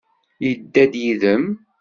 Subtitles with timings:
[0.45, 1.45] Yedda-d yid-m?